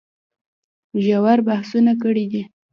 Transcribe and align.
ژور 1.03 1.39
بحثونه 1.47 1.93
کړي 2.03 2.25
دي 2.31 2.43